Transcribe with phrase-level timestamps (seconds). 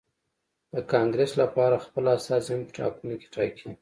[0.73, 3.67] د کانګرېس لپاره خپل استازي هم په ټاکنو کې ټاکي.